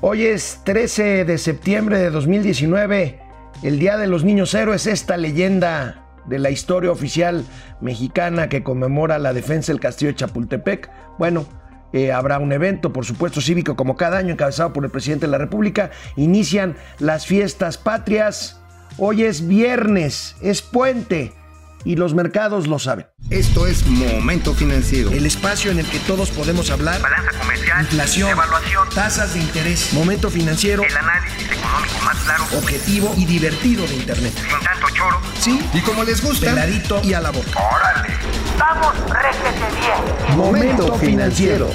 [0.00, 3.20] Hoy es 13 de septiembre de 2019,
[3.62, 7.44] el Día de los Niños Héroes, esta leyenda de la historia oficial
[7.80, 10.90] mexicana que conmemora la defensa del castillo de Chapultepec.
[11.18, 11.46] Bueno,
[11.92, 15.32] eh, habrá un evento, por supuesto, cívico como cada año, encabezado por el presidente de
[15.32, 15.90] la República.
[16.16, 18.60] Inician las fiestas patrias.
[18.98, 21.32] Hoy es viernes, es puente
[21.84, 23.06] y los mercados lo saben.
[23.30, 25.10] Esto es Momento Financiero.
[25.10, 27.00] El espacio en el que todos podemos hablar.
[27.00, 27.80] Balanza comercial.
[27.82, 28.30] Inflación.
[28.30, 28.88] Evaluación.
[28.94, 29.92] Tasas de interés.
[29.92, 30.82] Momento Financiero.
[30.82, 32.44] El análisis económico más claro.
[32.56, 34.32] Objetivo y divertido de Internet.
[34.34, 35.20] Sin tanto choro.
[35.38, 35.60] Sí.
[35.72, 36.46] Y como les gusta.
[36.46, 37.50] Peladito y a la boca.
[37.50, 38.14] ¡Órale!
[38.58, 40.36] ¡Vamos, réjete bien!
[40.36, 41.70] Momento Financiero.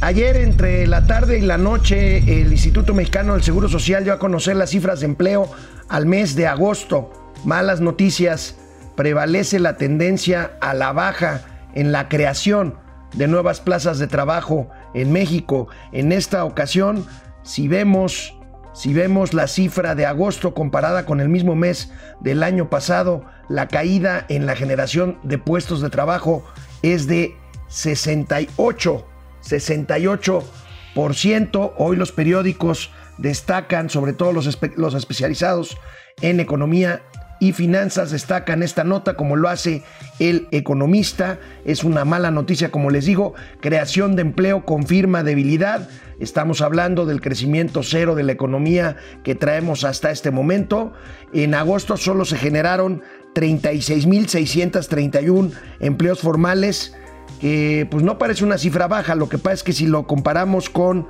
[0.00, 4.18] Ayer entre la tarde y la noche el Instituto Mexicano del Seguro Social dio a
[4.18, 5.50] conocer las cifras de empleo
[5.88, 8.56] al mes de agosto malas noticias,
[8.96, 11.42] prevalece la tendencia a la baja
[11.74, 12.74] en la creación
[13.14, 15.68] de nuevas plazas de trabajo en México.
[15.92, 17.06] En esta ocasión,
[17.42, 18.34] si vemos,
[18.74, 23.68] si vemos la cifra de agosto comparada con el mismo mes del año pasado, la
[23.68, 26.44] caída en la generación de puestos de trabajo
[26.82, 27.36] es de
[27.68, 29.06] 68,
[29.42, 31.72] 68%.
[31.76, 35.76] Hoy los periódicos destacan, sobre todo los, los especializados
[36.20, 37.02] en economía
[37.40, 39.82] y Finanzas destacan esta nota como lo hace
[40.18, 41.38] el economista.
[41.64, 43.32] Es una mala noticia, como les digo.
[43.60, 45.88] Creación de empleo confirma debilidad.
[46.18, 50.92] Estamos hablando del crecimiento cero de la economía que traemos hasta este momento.
[51.32, 53.02] En agosto solo se generaron
[53.34, 56.96] 36.631 empleos formales,
[57.40, 59.14] que pues no parece una cifra baja.
[59.14, 61.06] Lo que pasa es que si lo comparamos con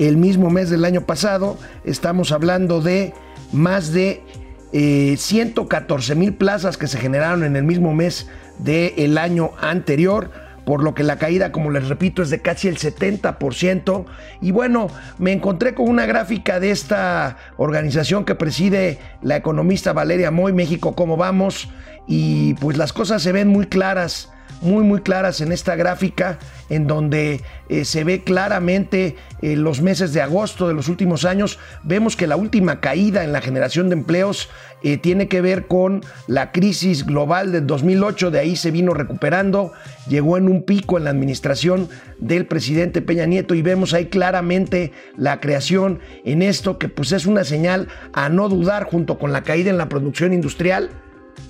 [0.00, 3.14] el mismo mes del año pasado, estamos hablando de
[3.52, 4.24] más de
[4.72, 10.30] 114 eh, mil plazas que se generaron en el mismo mes del año anterior
[10.68, 14.04] por lo que la caída, como les repito, es de casi el 70%.
[14.42, 20.30] Y bueno, me encontré con una gráfica de esta organización que preside la economista Valeria
[20.30, 21.70] Moy, México, ¿cómo vamos?
[22.06, 24.30] Y pues las cosas se ven muy claras
[24.60, 26.38] muy muy claras en esta gráfica
[26.68, 31.58] en donde eh, se ve claramente eh, los meses de agosto de los últimos años.
[31.82, 34.48] Vemos que la última caída en la generación de empleos
[34.82, 39.72] eh, tiene que ver con la crisis global del 2008, de ahí se vino recuperando,
[40.08, 41.88] llegó en un pico en la administración
[42.18, 47.26] del presidente Peña Nieto y vemos ahí claramente la creación en esto que pues es
[47.26, 50.90] una señal a no dudar junto con la caída en la producción industrial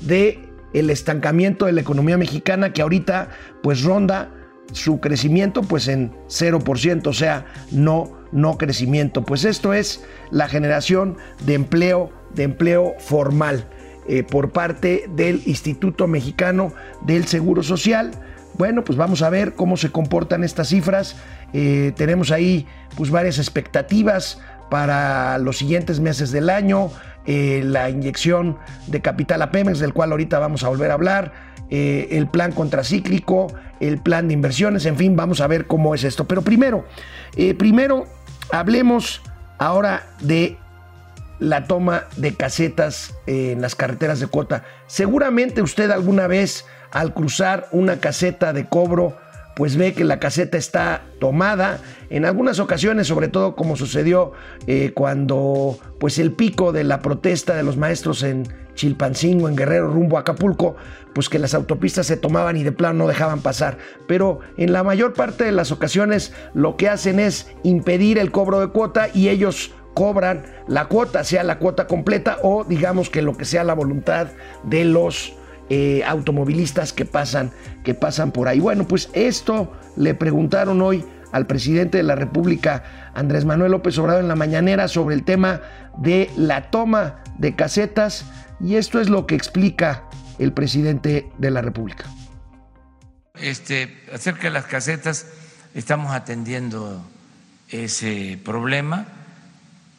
[0.00, 3.28] de el estancamiento de la economía mexicana que ahorita
[3.62, 4.30] pues ronda
[4.72, 9.24] su crecimiento pues en 0%, o sea, no no crecimiento.
[9.24, 13.64] Pues esto es la generación de empleo, de empleo formal
[14.08, 18.10] eh, por parte del Instituto Mexicano del Seguro Social.
[18.56, 21.16] Bueno, pues vamos a ver cómo se comportan estas cifras.
[21.52, 24.40] Eh, tenemos ahí pues varias expectativas
[24.70, 26.90] para los siguientes meses del año.
[27.30, 28.56] Eh, la inyección
[28.86, 31.32] de capital a Pemex, del cual ahorita vamos a volver a hablar,
[31.68, 33.48] eh, el plan contracíclico,
[33.80, 36.24] el plan de inversiones, en fin, vamos a ver cómo es esto.
[36.26, 36.86] Pero primero,
[37.36, 38.06] eh, primero
[38.50, 39.20] hablemos
[39.58, 40.56] ahora de
[41.38, 44.64] la toma de casetas en las carreteras de cuota.
[44.86, 49.18] Seguramente usted alguna vez al cruzar una caseta de cobro
[49.58, 51.80] pues ve que la caseta está tomada.
[52.10, 54.30] En algunas ocasiones, sobre todo como sucedió
[54.68, 58.44] eh, cuando pues el pico de la protesta de los maestros en
[58.76, 60.76] Chilpancingo, en Guerrero, rumbo a Acapulco,
[61.12, 63.78] pues que las autopistas se tomaban y de plano no dejaban pasar.
[64.06, 68.60] Pero en la mayor parte de las ocasiones lo que hacen es impedir el cobro
[68.60, 73.36] de cuota y ellos cobran la cuota, sea la cuota completa o digamos que lo
[73.36, 74.28] que sea la voluntad
[74.62, 75.34] de los
[75.70, 77.50] eh, automovilistas que pasan,
[77.84, 78.60] que pasan por ahí.
[78.60, 84.22] Bueno, pues esto le preguntaron hoy al presidente de la República, Andrés Manuel López Obrador,
[84.22, 85.60] en la mañanera sobre el tema
[85.98, 88.24] de la toma de casetas
[88.60, 90.04] y esto es lo que explica
[90.38, 92.04] el presidente de la República.
[93.34, 95.26] Este, acerca de las casetas,
[95.74, 97.04] estamos atendiendo
[97.68, 99.06] ese problema.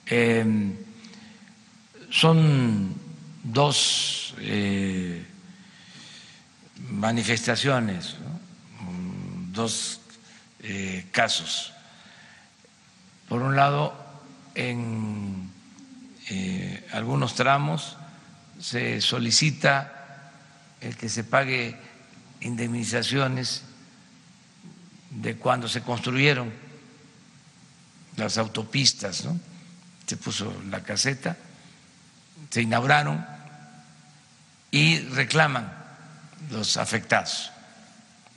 [0.08, 0.74] Em,
[2.10, 2.96] son
[3.44, 5.09] dos eh,
[7.00, 8.16] manifestaciones,
[8.82, 10.02] mm, dos
[10.62, 11.72] eh, casos.
[13.30, 13.96] Por un lado,
[14.54, 15.50] en
[16.30, 17.96] eh, algunos tramos
[18.60, 20.34] se solicita
[20.82, 21.78] el que se pague
[22.42, 23.64] indemnizaciones
[25.10, 26.52] de cuando se construyeron
[28.18, 29.40] las autopistas, ¿no?
[30.06, 31.38] Se puso la caseta,
[32.50, 33.26] se inauguraron
[34.72, 35.79] y reclaman
[36.50, 37.52] los afectados.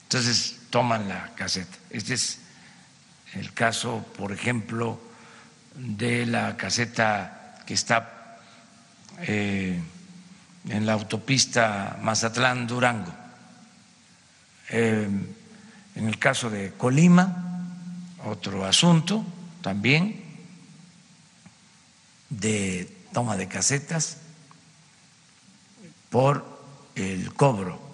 [0.05, 1.77] Entonces toman la caseta.
[1.91, 2.39] Este es
[3.35, 5.01] el caso, por ejemplo,
[5.75, 8.39] de la caseta que está
[9.21, 9.81] eh,
[10.69, 13.15] en la autopista Mazatlán-Durango.
[14.71, 15.09] Eh,
[15.95, 17.67] en el caso de Colima,
[18.25, 19.25] otro asunto
[19.61, 20.23] también
[22.31, 24.19] de toma de casetas
[26.09, 26.61] por
[26.95, 27.92] el cobro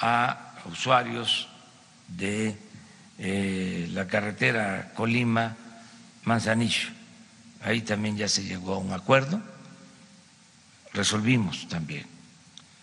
[0.00, 1.48] a usuarios
[2.08, 2.56] de
[3.18, 6.90] eh, la carretera Colima-Manzanillo.
[7.62, 9.42] Ahí también ya se llegó a un acuerdo,
[10.92, 12.06] resolvimos también.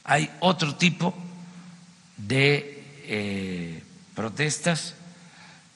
[0.03, 1.15] Hay otro tipo
[2.17, 3.81] de eh,
[4.13, 4.95] protestas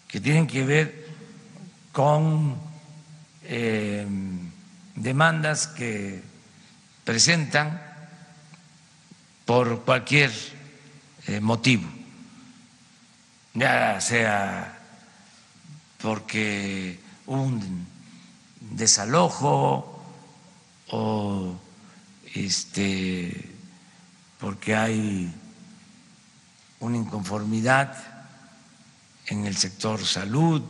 [0.08, 1.08] que tienen que ver
[1.92, 2.58] con
[3.44, 4.06] eh,
[4.96, 6.22] demandas que
[7.04, 7.82] presentan
[9.46, 10.32] por cualquier
[11.42, 11.88] motivo.
[13.54, 14.80] Ya sea
[16.02, 17.86] porque un
[18.60, 20.02] desalojo
[20.90, 21.60] o
[22.34, 23.50] este
[24.40, 25.34] porque hay
[26.80, 27.98] una inconformidad
[29.28, 30.64] en el sector salud,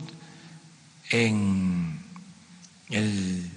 [1.08, 1.98] en
[2.90, 3.50] el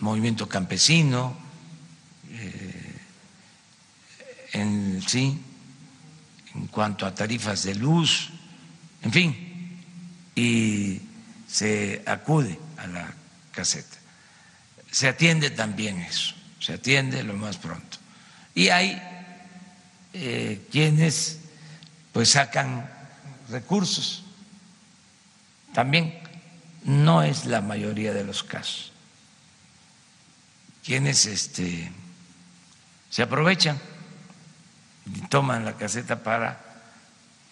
[0.00, 1.36] movimiento campesino,
[2.30, 3.00] eh,
[4.56, 5.38] en sí,
[6.54, 8.30] en cuanto a tarifas de luz,
[9.02, 9.80] en fin,
[10.34, 11.00] y
[11.46, 13.14] se acude a la
[13.52, 13.96] caseta.
[14.90, 17.98] Se atiende también eso, se atiende lo más pronto.
[18.54, 19.00] Y hay
[20.14, 21.40] eh, quienes
[22.12, 22.88] pues sacan
[23.50, 24.24] recursos.
[25.74, 26.18] También
[26.84, 28.92] no es la mayoría de los casos.
[30.82, 31.92] Quienes este,
[33.10, 33.78] se aprovechan
[35.28, 36.58] toman la caseta para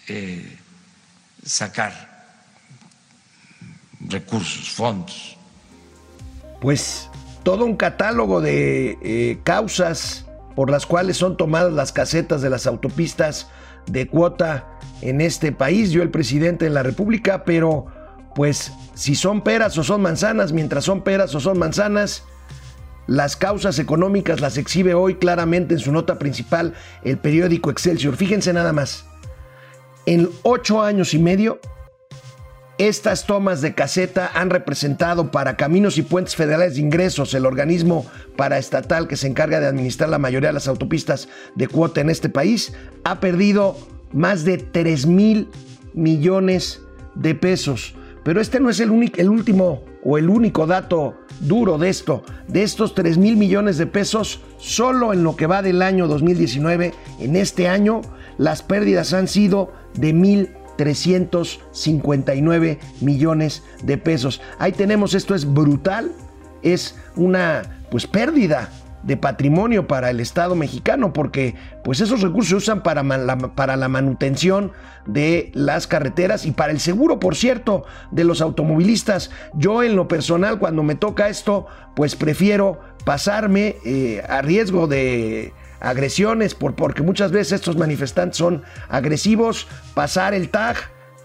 [0.08, 0.58] eh,
[1.44, 1.92] sacar
[4.00, 5.36] recursos, fondos.
[6.60, 7.08] Pues
[7.42, 10.24] todo un catálogo de eh, causas
[10.54, 13.48] por las cuales son tomadas las casetas de las autopistas
[13.86, 14.66] de cuota
[15.00, 17.86] en este país, yo el presidente de la República, pero
[18.34, 22.24] pues si son peras o son manzanas, mientras son peras o son manzanas,
[23.06, 28.16] las causas económicas las exhibe hoy claramente en su nota principal el periódico Excelsior.
[28.16, 29.06] Fíjense nada más.
[30.06, 31.60] En ocho años y medio,
[32.76, 38.04] estas tomas de caseta han representado para Caminos y Puentes Federales de Ingresos, el organismo
[38.36, 42.28] paraestatal que se encarga de administrar la mayoría de las autopistas de cuota en este
[42.28, 42.72] país,
[43.04, 43.76] ha perdido
[44.12, 45.48] más de 3 mil
[45.92, 46.80] millones
[47.14, 47.94] de pesos.
[48.24, 52.62] Pero este no es el, el último o el único dato duro de esto, de
[52.62, 57.36] estos 3 mil millones de pesos, solo en lo que va del año 2019, en
[57.36, 58.00] este año,
[58.38, 64.40] las pérdidas han sido de 1.359 millones de pesos.
[64.58, 66.12] Ahí tenemos, esto es brutal,
[66.62, 68.70] es una pues pérdida
[69.04, 73.76] de patrimonio para el Estado mexicano, porque pues esos recursos se usan para, la, para
[73.76, 74.72] la manutención
[75.06, 79.30] de las carreteras y para el seguro, por cierto, de los automovilistas.
[79.54, 85.52] Yo en lo personal, cuando me toca esto, pues prefiero pasarme eh, a riesgo de
[85.80, 90.76] agresiones, por, porque muchas veces estos manifestantes son agresivos, pasar el tag,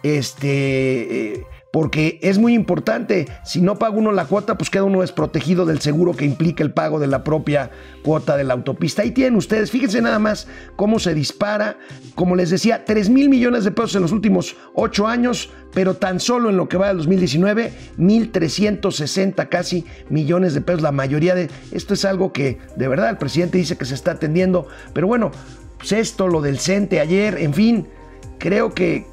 [0.03, 1.33] este...
[1.33, 3.27] Eh, porque es muy importante.
[3.43, 6.71] Si no paga uno la cuota, pues queda uno desprotegido del seguro que implica el
[6.71, 7.69] pago de la propia
[8.03, 9.03] cuota de la autopista.
[9.03, 11.77] Ahí tienen ustedes, fíjense nada más cómo se dispara.
[12.15, 16.19] Como les decía, 3 mil millones de pesos en los últimos 8 años, pero tan
[16.19, 20.81] solo en lo que va del 2019, 1.360 casi millones de pesos.
[20.81, 24.11] La mayoría de esto es algo que de verdad el presidente dice que se está
[24.11, 24.67] atendiendo.
[24.93, 25.31] Pero bueno,
[25.77, 27.87] pues esto, lo del CENTE ayer, en fin,
[28.39, 29.05] creo que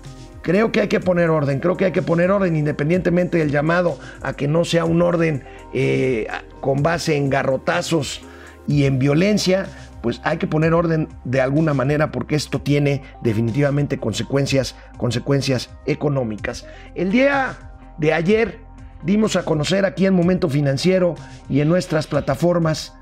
[0.46, 3.98] Creo que hay que poner orden, creo que hay que poner orden independientemente del llamado
[4.22, 5.42] a que no sea un orden
[5.74, 6.28] eh,
[6.60, 8.20] con base en garrotazos
[8.68, 9.66] y en violencia,
[10.02, 16.64] pues hay que poner orden de alguna manera porque esto tiene definitivamente consecuencias, consecuencias económicas.
[16.94, 18.60] El día de ayer
[19.02, 21.16] dimos a conocer aquí en Momento Financiero
[21.48, 22.94] y en nuestras plataformas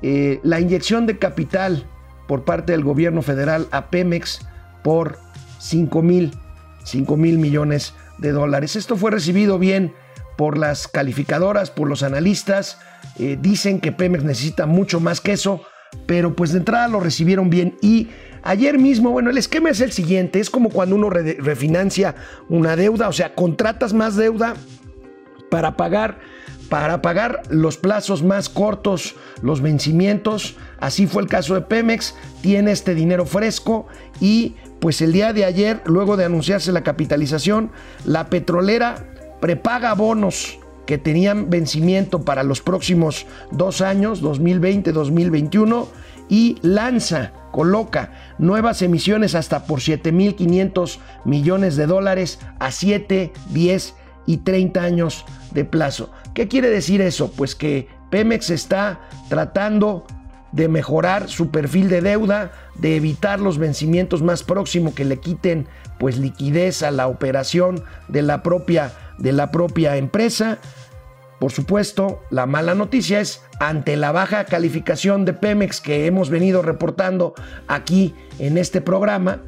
[0.00, 1.84] eh, la inyección de capital
[2.26, 4.40] por parte del gobierno federal a Pemex
[4.82, 5.18] por
[5.58, 6.32] 5 mil
[6.86, 8.76] 5 mil millones de dólares.
[8.76, 9.92] Esto fue recibido bien
[10.36, 12.78] por las calificadoras, por los analistas.
[13.18, 15.62] Eh, dicen que Pemex necesita mucho más que eso,
[16.06, 17.76] pero pues de entrada lo recibieron bien.
[17.82, 18.08] Y
[18.42, 22.14] ayer mismo, bueno, el esquema es el siguiente, es como cuando uno refinancia
[22.48, 24.54] una deuda, o sea, contratas más deuda
[25.50, 26.18] para pagar
[26.68, 30.56] para pagar los plazos más cortos, los vencimientos.
[30.78, 33.86] Así fue el caso de Pemex, tiene este dinero fresco
[34.20, 37.70] y pues el día de ayer, luego de anunciarse la capitalización,
[38.04, 39.06] la petrolera
[39.40, 45.86] prepaga bonos que tenían vencimiento para los próximos dos años, 2020-2021,
[46.28, 53.94] y lanza, coloca nuevas emisiones hasta por 7.500 millones de dólares a 7, 10
[54.26, 55.24] y 30 años
[55.64, 56.10] plazo.
[56.34, 57.30] ¿Qué quiere decir eso?
[57.32, 60.06] Pues que Pemex está tratando
[60.52, 65.66] de mejorar su perfil de deuda, de evitar los vencimientos más próximos que le quiten
[65.98, 70.58] pues liquidez a la operación de la propia de la propia empresa.
[71.38, 76.62] Por supuesto, la mala noticia es ante la baja calificación de Pemex que hemos venido
[76.62, 77.34] reportando
[77.68, 79.42] aquí en este programa,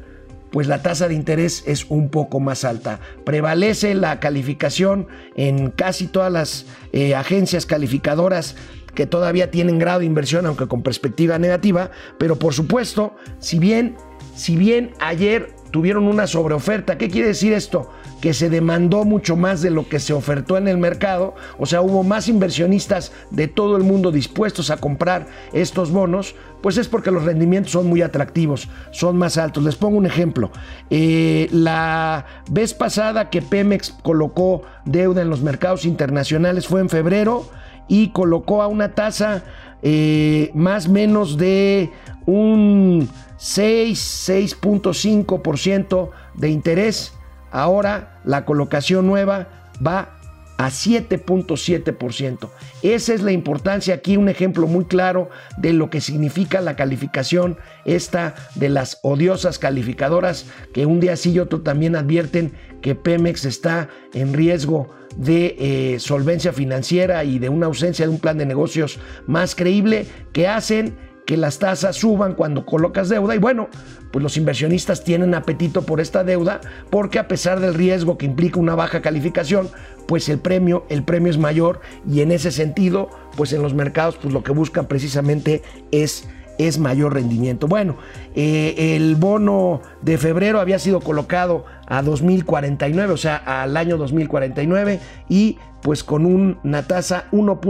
[0.51, 2.99] pues la tasa de interés es un poco más alta.
[3.23, 8.55] Prevalece la calificación en casi todas las eh, agencias calificadoras
[8.95, 13.95] que todavía tienen grado de inversión, aunque con perspectiva negativa, pero por supuesto, si bien,
[14.35, 17.91] si bien ayer tuvieron una sobreoferta, ¿qué quiere decir esto?
[18.21, 21.81] Que se demandó mucho más de lo que se ofertó en el mercado, o sea,
[21.81, 27.11] hubo más inversionistas de todo el mundo dispuestos a comprar estos bonos, pues es porque
[27.11, 29.63] los rendimientos son muy atractivos, son más altos.
[29.63, 30.51] Les pongo un ejemplo.
[30.89, 37.49] Eh, la vez pasada que Pemex colocó deuda en los mercados internacionales fue en febrero
[37.87, 39.43] y colocó a una tasa
[39.81, 41.91] eh, más menos de
[42.25, 43.07] un
[43.37, 47.13] 6, 6.5% de interés
[47.51, 49.47] Ahora la colocación nueva
[49.85, 50.19] va
[50.59, 52.49] a 7.7%.
[52.81, 57.57] Esa es la importancia aquí, un ejemplo muy claro de lo que significa la calificación
[57.85, 62.51] esta de las odiosas calificadoras que un día sí y otro también advierten
[62.81, 68.19] que Pemex está en riesgo de eh, solvencia financiera y de una ausencia de un
[68.19, 70.97] plan de negocios más creíble que hacen
[71.29, 73.69] que las tasas suban cuando colocas deuda y bueno,
[74.09, 76.59] pues los inversionistas tienen apetito por esta deuda
[76.89, 79.69] porque a pesar del riesgo que implica una baja calificación,
[80.07, 84.17] pues el premio, el premio es mayor y en ese sentido, pues en los mercados
[84.19, 87.67] pues lo que buscan precisamente es es mayor rendimiento.
[87.67, 87.95] Bueno,
[88.35, 94.99] eh, el bono de febrero había sido colocado a 2049, o sea, al año 2049
[95.29, 97.61] y pues con una tasa 1.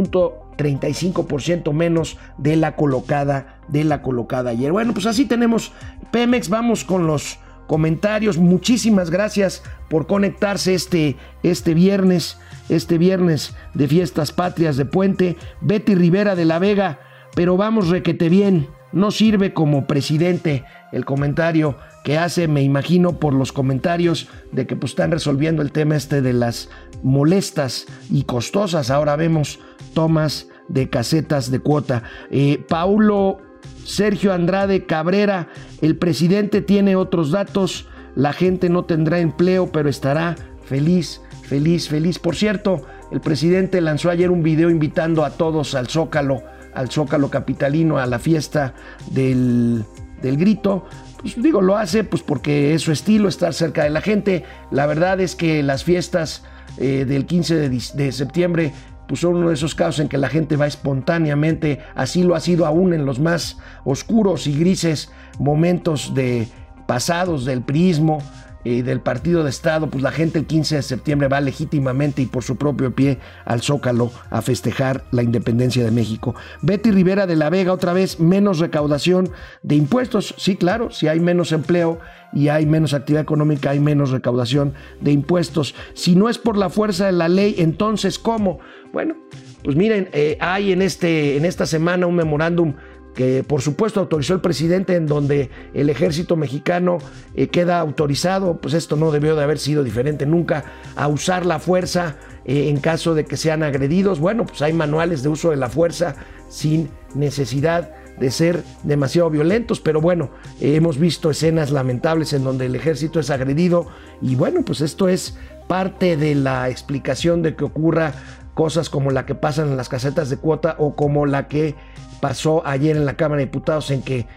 [0.60, 4.72] 35% menos de la colocada de la colocada ayer.
[4.72, 5.72] Bueno, pues así tenemos
[6.12, 8.38] Pemex, vamos con los comentarios.
[8.38, 12.38] Muchísimas gracias por conectarse este, este viernes,
[12.68, 15.38] este viernes de fiestas patrias de Puente.
[15.62, 17.00] Betty Rivera de la Vega,
[17.36, 18.68] pero vamos requete bien.
[18.92, 21.78] No sirve como presidente el comentario
[22.10, 26.24] que hace, me imagino, por los comentarios de que pues, están resolviendo el tema este
[26.24, 26.68] de las
[27.04, 28.90] molestas y costosas.
[28.90, 29.60] Ahora vemos
[29.94, 32.02] tomas de casetas de cuota.
[32.32, 33.38] Eh, Paulo
[33.86, 35.50] Sergio Andrade Cabrera,
[35.82, 42.18] el presidente tiene otros datos, la gente no tendrá empleo, pero estará feliz, feliz, feliz.
[42.18, 46.42] Por cierto, el presidente lanzó ayer un video invitando a todos al Zócalo,
[46.74, 48.74] al Zócalo capitalino, a la fiesta
[49.12, 49.86] del,
[50.22, 50.86] del grito.
[51.22, 54.44] Pues digo, lo hace pues porque es su estilo, estar cerca de la gente.
[54.72, 56.44] La verdad es que las fiestas
[56.78, 58.72] eh, del 15 de, septiembre
[59.08, 62.40] pues son uno de esos casos en que la gente va espontáneamente, así lo ha
[62.40, 65.10] sido aún en los más oscuros y grises
[65.40, 66.48] momentos de
[66.86, 68.20] pasados del prismo
[68.64, 72.26] y del partido de Estado, pues la gente el 15 de septiembre va legítimamente y
[72.26, 76.36] por su propio pie al Zócalo a festejar la independencia de México.
[76.62, 79.30] Betty Rivera de la Vega, otra vez, menos recaudación
[79.64, 80.36] de impuestos.
[80.38, 82.00] Sí, claro, si hay menos empleo
[82.34, 85.74] y hay menos actividad económica, hay menos recaudación de impuestos.
[85.94, 88.60] Si no es por la fuerza de la ley, entonces, ¿cómo?
[88.92, 89.16] Bueno,
[89.64, 92.76] pues miren, eh, hay en, este, en esta semana un memorándum
[93.20, 97.00] que por supuesto autorizó el presidente en donde el ejército mexicano
[97.36, 100.64] eh, queda autorizado, pues esto no debió de haber sido diferente nunca,
[100.96, 104.22] a usar la fuerza eh, en caso de que sean agredidos.
[104.22, 106.16] Bueno, pues hay manuales de uso de la fuerza
[106.48, 110.30] sin necesidad de ser demasiado violentos, pero bueno,
[110.62, 113.88] hemos visto escenas lamentables en donde el ejército es agredido
[114.22, 118.14] y bueno, pues esto es parte de la explicación de que ocurra
[118.60, 121.76] cosas como la que pasan en las casetas de cuota o como la que
[122.20, 124.28] pasó ayer en la Cámara de Diputados en que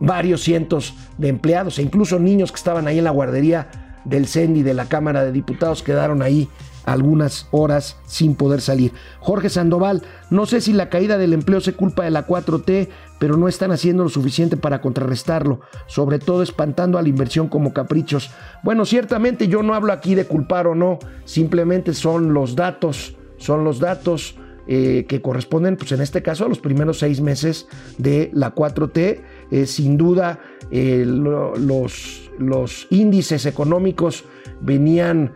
[0.00, 4.64] varios cientos de empleados e incluso niños que estaban ahí en la guardería del CENDI
[4.64, 6.48] de la Cámara de Diputados quedaron ahí
[6.86, 8.94] algunas horas sin poder salir.
[9.20, 12.88] Jorge Sandoval, no sé si la caída del empleo se culpa de la 4T,
[13.20, 17.72] pero no están haciendo lo suficiente para contrarrestarlo, sobre todo espantando a la inversión como
[17.72, 18.32] caprichos.
[18.64, 23.64] Bueno, ciertamente yo no hablo aquí de culpar o no, simplemente son los datos, son
[23.64, 24.36] los datos
[24.68, 27.66] eh, que corresponden, pues en este caso, a los primeros seis meses
[27.98, 29.20] de la 4T.
[29.50, 30.38] eh, sin duda
[30.70, 34.24] eh, lo- los, los índices económicos
[34.60, 35.32] venían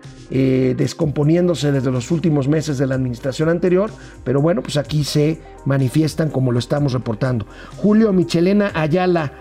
[0.76, 3.90] descomponiéndose desde los últimos meses de la administración anterior,
[4.25, 7.46] pero bueno, pues aquí se manifiestan como lo estamos reportando.
[7.76, 9.32] Julio Michelena Ayala,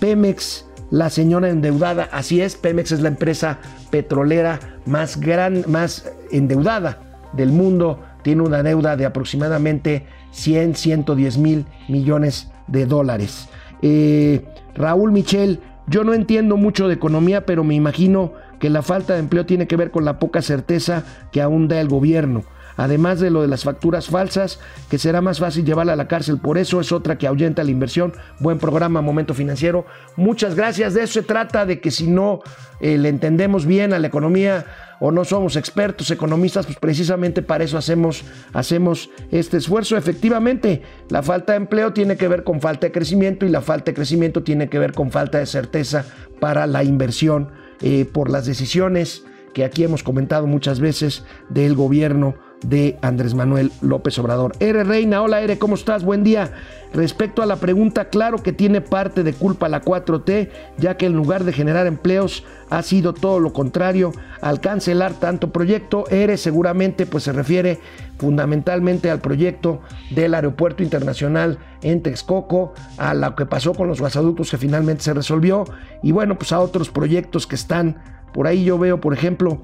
[0.00, 3.58] Pemex, la señora endeudada, así es, Pemex es la empresa
[3.90, 7.00] petrolera más gran, más endeudada
[7.32, 13.48] del mundo, tiene una deuda de aproximadamente 100, 110 mil millones de dólares.
[13.82, 19.14] Eh, Raúl Michel, yo no entiendo mucho de economía, pero me imagino que la falta
[19.14, 22.44] de empleo tiene que ver con la poca certeza que aún da el gobierno.
[22.76, 24.60] Además de lo de las facturas falsas,
[24.90, 26.38] que será más fácil llevarla a la cárcel.
[26.38, 28.12] Por eso es otra que ahuyenta la inversión.
[28.40, 29.86] Buen programa, Momento Financiero.
[30.16, 30.94] Muchas gracias.
[30.94, 32.40] De eso se trata, de que si no
[32.80, 34.66] eh, le entendemos bien a la economía
[35.00, 39.96] o no somos expertos economistas, pues precisamente para eso hacemos, hacemos este esfuerzo.
[39.96, 43.86] Efectivamente, la falta de empleo tiene que ver con falta de crecimiento y la falta
[43.86, 46.04] de crecimiento tiene que ver con falta de certeza
[46.40, 47.50] para la inversión
[47.80, 53.72] eh, por las decisiones que aquí hemos comentado muchas veces del gobierno de Andrés Manuel
[53.80, 54.52] López Obrador.
[54.60, 56.04] Ere Reina, hola Ere, ¿cómo estás?
[56.04, 56.52] Buen día.
[56.94, 61.14] Respecto a la pregunta, claro que tiene parte de culpa la 4T, ya que en
[61.14, 66.04] lugar de generar empleos ha sido todo lo contrario al cancelar tanto proyecto.
[66.10, 67.80] Ere seguramente pues se refiere
[68.18, 74.50] fundamentalmente al proyecto del aeropuerto internacional en Texcoco, a lo que pasó con los gasoductos
[74.50, 75.64] que finalmente se resolvió
[76.02, 77.96] y bueno, pues a otros proyectos que están
[78.32, 79.60] por ahí yo veo, por ejemplo,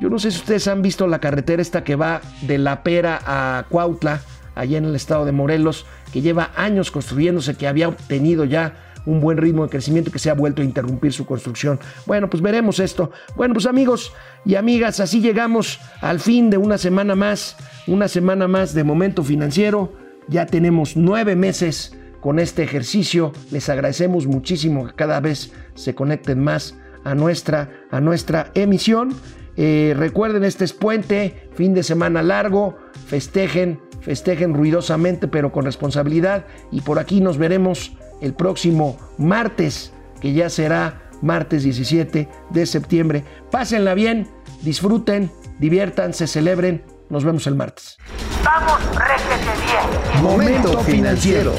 [0.00, 3.20] yo no sé si ustedes han visto la carretera esta que va de La Pera
[3.26, 4.20] a Cuautla,
[4.54, 8.74] allá en el estado de Morelos, que lleva años construyéndose, que había obtenido ya
[9.06, 11.80] un buen ritmo de crecimiento que se ha vuelto a interrumpir su construcción.
[12.06, 13.10] Bueno, pues veremos esto.
[13.36, 14.12] Bueno, pues amigos
[14.44, 19.24] y amigas, así llegamos al fin de una semana más, una semana más de momento
[19.24, 19.92] financiero.
[20.28, 23.32] Ya tenemos nueve meses con este ejercicio.
[23.50, 26.74] Les agradecemos muchísimo que cada vez se conecten más
[27.04, 29.14] a nuestra, a nuestra emisión.
[29.60, 36.46] Eh, recuerden, este es puente, fin de semana largo, festejen, festejen ruidosamente pero con responsabilidad
[36.70, 43.24] y por aquí nos veremos el próximo martes, que ya será martes 17 de septiembre.
[43.50, 44.28] Pásenla bien,
[44.62, 46.84] disfruten, diviértanse, celebren.
[47.10, 47.96] Nos vemos el martes.
[48.44, 50.22] Vamos, réjete bien.
[50.22, 51.54] Momento financiero.